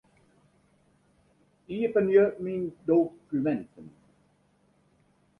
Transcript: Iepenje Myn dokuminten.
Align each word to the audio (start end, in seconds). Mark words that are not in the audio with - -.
Iepenje 1.75 2.23
Myn 2.43 2.63
dokuminten. 2.87 3.87